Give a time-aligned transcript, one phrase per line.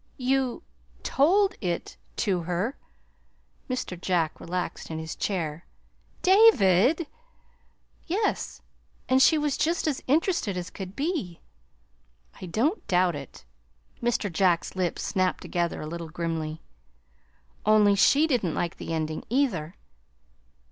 [0.17, 0.63] "You
[1.03, 2.75] told it to her!"
[3.69, 4.01] Mr.
[4.01, 5.63] Jack relaxed in his chair.
[6.23, 7.05] "David!"
[8.07, 8.63] "Yes.
[9.07, 11.39] And she was just as interested as could be."
[12.41, 13.45] "I don't doubt it!"
[14.01, 14.33] Mr.
[14.33, 16.63] Jack's lips snapped together a little grimly.
[17.63, 19.75] "Only she didn't like the ending, either."